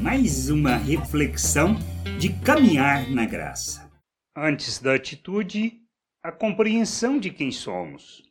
mais 0.00 0.48
uma 0.48 0.76
reflexão 0.76 1.74
de 2.18 2.32
caminhar 2.40 3.10
na 3.10 3.26
graça. 3.26 3.90
Antes 4.36 4.78
da 4.78 4.94
atitude, 4.94 5.80
a 6.22 6.30
compreensão 6.30 7.18
de 7.18 7.30
quem 7.30 7.50
somos. 7.50 8.22